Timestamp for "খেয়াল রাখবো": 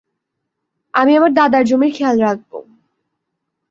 1.95-2.57